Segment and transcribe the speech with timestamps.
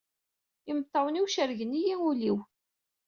[0.69, 2.37] Imeṭṭawen-iw cerrgen-iyi ul-iw!